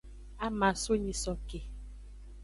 [0.45, 1.59] Ama aso nyisoke.